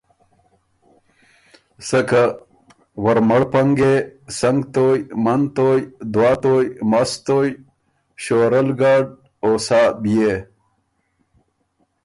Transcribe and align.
سکه 1.87 2.23
ورمړ 3.03 3.41
پنګے، 3.53 3.95
سنګتویٛ، 4.39 5.01
منتویٛ، 5.23 5.81
دوه 6.13 6.31
تویٛ، 6.41 6.69
مستویٛ، 6.91 7.53
شورۀ 8.23 8.59
الګډ 8.67 9.05
او 9.43 9.51
سا 9.65 9.81
بيے 10.01 10.33